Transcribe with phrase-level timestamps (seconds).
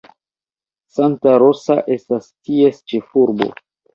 [0.95, 3.51] Santa Rosa estas ties ĉefurbo.